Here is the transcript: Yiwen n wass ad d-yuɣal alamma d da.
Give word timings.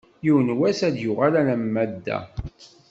Yiwen 0.25 0.47
n 0.55 0.57
wass 0.59 0.79
ad 0.87 0.91
d-yuɣal 0.95 1.33
alamma 1.41 1.83
d 1.91 1.93
da. 2.05 2.19